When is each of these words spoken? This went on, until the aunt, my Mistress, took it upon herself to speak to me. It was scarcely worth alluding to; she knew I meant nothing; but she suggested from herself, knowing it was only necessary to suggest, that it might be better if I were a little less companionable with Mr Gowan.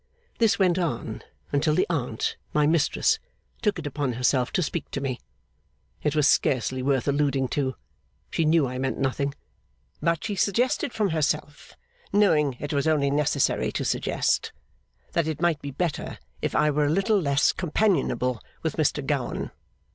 This 0.39 0.57
went 0.57 0.79
on, 0.79 1.21
until 1.51 1.75
the 1.75 1.85
aunt, 1.87 2.35
my 2.55 2.65
Mistress, 2.65 3.19
took 3.61 3.77
it 3.77 3.85
upon 3.85 4.13
herself 4.13 4.51
to 4.53 4.63
speak 4.63 4.89
to 4.89 4.99
me. 4.99 5.19
It 6.01 6.15
was 6.15 6.27
scarcely 6.27 6.81
worth 6.81 7.07
alluding 7.07 7.49
to; 7.49 7.75
she 8.31 8.43
knew 8.43 8.65
I 8.65 8.79
meant 8.79 8.97
nothing; 8.97 9.35
but 10.01 10.23
she 10.23 10.33
suggested 10.33 10.91
from 10.91 11.09
herself, 11.11 11.73
knowing 12.11 12.57
it 12.59 12.73
was 12.73 12.87
only 12.87 13.11
necessary 13.11 13.71
to 13.73 13.85
suggest, 13.85 14.51
that 15.11 15.27
it 15.27 15.39
might 15.39 15.61
be 15.61 15.69
better 15.69 16.17
if 16.41 16.55
I 16.55 16.71
were 16.71 16.85
a 16.85 16.89
little 16.89 17.21
less 17.21 17.51
companionable 17.51 18.41
with 18.63 18.77
Mr 18.77 19.05
Gowan. 19.05 19.51